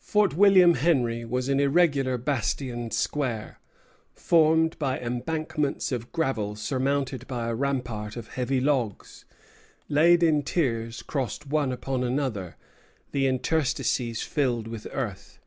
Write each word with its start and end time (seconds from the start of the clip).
Fort 0.00 0.34
William 0.34 0.74
Henry 0.74 1.24
was 1.24 1.48
an 1.48 1.60
irregular 1.60 2.18
bastioned 2.18 2.92
square, 2.92 3.60
formed 4.12 4.76
by 4.76 4.98
embankments 4.98 5.92
of 5.92 6.10
gravel 6.10 6.56
surmounted 6.56 7.28
by 7.28 7.46
a 7.48 7.54
rampart 7.54 8.16
of 8.16 8.26
heavy 8.26 8.60
logs, 8.60 9.24
laid 9.88 10.24
in 10.24 10.42
tiers 10.42 11.00
crossed 11.00 11.46
one 11.46 11.70
upon 11.70 12.02
another, 12.02 12.56
the 13.12 13.28
interstices 13.28 14.20
filled 14.22 14.66
with 14.66 14.88
earth. 14.90 15.38